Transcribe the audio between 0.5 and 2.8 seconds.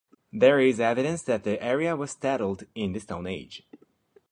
is evidence that the area was settled